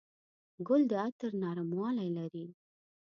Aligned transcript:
ګل 0.67 0.81
د 0.89 0.93
عطر 1.05 1.31
نرموالی 1.43 2.09
لري. 2.17 2.45